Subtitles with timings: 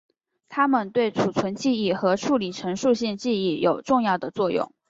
[0.49, 4.73] 它们对储存记忆和处理陈述性记忆有重要的作用。